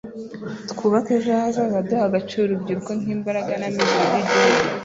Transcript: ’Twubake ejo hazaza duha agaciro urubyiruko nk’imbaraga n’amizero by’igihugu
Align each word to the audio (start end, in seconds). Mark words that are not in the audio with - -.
’Twubake 0.71 1.11
ejo 1.17 1.31
hazaza 1.39 1.85
duha 1.87 2.03
agaciro 2.07 2.43
urubyiruko 2.47 2.89
nk’imbaraga 2.99 3.51
n’amizero 3.59 4.03
by’igihugu 4.11 4.61